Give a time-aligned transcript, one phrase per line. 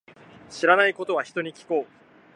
[0.49, 1.87] 知らないことは、人に聞こう。